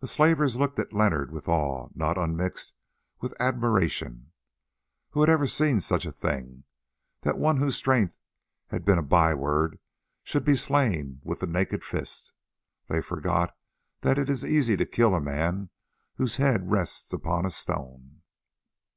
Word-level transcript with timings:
The 0.00 0.08
slavers 0.08 0.56
looked 0.56 0.80
at 0.80 0.92
Leonard 0.92 1.30
with 1.30 1.46
awe 1.46 1.90
not 1.94 2.18
unmixed 2.18 2.72
with 3.20 3.40
admiration. 3.40 4.32
Who 5.10 5.20
had 5.20 5.30
ever 5.30 5.46
seen 5.46 5.78
such 5.80 6.04
a 6.06 6.10
thing, 6.10 6.64
that 7.20 7.38
one 7.38 7.58
whose 7.58 7.76
strength 7.76 8.16
had 8.70 8.84
been 8.84 8.98
a 8.98 9.02
byword 9.04 9.78
should 10.24 10.44
be 10.44 10.56
slain 10.56 11.20
with 11.22 11.38
the 11.38 11.46
naked 11.46 11.84
fist? 11.84 12.32
They 12.88 13.00
forgot 13.00 13.56
that 14.00 14.18
it 14.18 14.28
is 14.28 14.44
easy 14.44 14.76
to 14.76 14.84
kill 14.84 15.12
the 15.12 15.20
man 15.20 15.70
whose 16.16 16.38
head 16.38 16.72
rests 16.72 17.12
upon 17.12 17.46
a 17.46 17.50
stone. 17.50 18.22